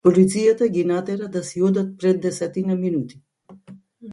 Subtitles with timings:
[0.07, 3.21] Полицијата ги натера да си одат пред десетина минути.